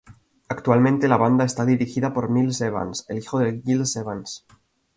[0.49, 4.47] Actualmente la banda está dirigida por Miles Evans, el hijo de Gil Evans.